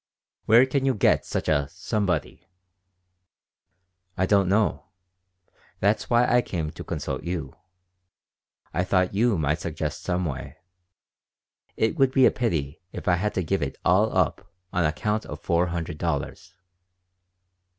"Where 0.45 0.65
can 0.65 0.83
you 0.83 0.95
get 0.95 1.27
such 1.27 1.47
a 1.47 1.69
'somebody'?" 1.69 2.47
"I 4.17 4.25
don't 4.25 4.49
know. 4.49 4.85
That's 5.79 6.09
why 6.09 6.25
I 6.27 6.41
came 6.41 6.71
to 6.71 6.83
consult 6.83 7.21
you. 7.21 7.55
I 8.73 8.83
thought 8.83 9.13
you 9.13 9.37
might 9.37 9.59
suggest 9.59 10.01
some 10.01 10.25
way. 10.25 10.57
It 11.77 11.97
would 11.97 12.11
be 12.13 12.25
a 12.25 12.31
pity 12.31 12.81
if 12.91 13.07
I 13.07 13.17
had 13.17 13.35
to 13.35 13.43
give 13.43 13.61
it 13.61 13.77
all 13.85 14.17
up 14.17 14.47
on 14.73 14.85
account 14.85 15.23
of 15.27 15.39
four 15.41 15.67
hundred 15.67 15.99
dollars." 15.99 16.55